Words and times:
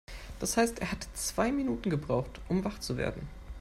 Das 0.39 0.57
heißt, 0.57 0.79
er 0.79 0.91
hatte 0.91 1.13
zwei 1.13 1.51
Minuten 1.51 1.91
gebraucht, 1.91 2.41
um 2.49 2.63
wach 2.63 2.79
zu 2.79 2.97
werden. 2.97 3.27